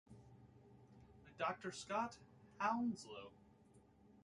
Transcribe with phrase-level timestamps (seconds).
[1.37, 2.17] Doctor Scott,
[2.59, 3.29] Hounslow.